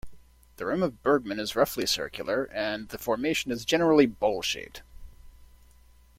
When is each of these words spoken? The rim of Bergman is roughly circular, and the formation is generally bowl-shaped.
The 0.57 0.65
rim 0.65 0.81
of 0.81 1.03
Bergman 1.03 1.39
is 1.39 1.55
roughly 1.55 1.85
circular, 1.85 2.45
and 2.45 2.89
the 2.89 2.97
formation 2.97 3.51
is 3.51 3.65
generally 3.65 4.07
bowl-shaped. 4.07 4.81